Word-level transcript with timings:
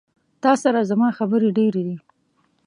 تا 0.43 0.51
سره 0.63 0.79
زما 0.89 1.07
خبري 1.17 1.49
ډيري 1.57 1.83
دي 1.87 1.97